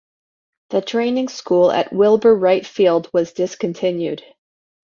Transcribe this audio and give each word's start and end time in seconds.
The 0.71 0.81
training 0.81 1.27
school 1.27 1.71
at 1.71 1.93
Wilbur 1.93 2.33
Wright 2.33 2.65
Field 2.65 3.07
was 3.13 3.33
discontinued. 3.33 4.23